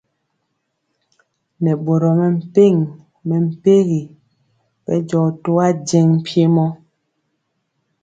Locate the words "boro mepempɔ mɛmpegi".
1.83-4.01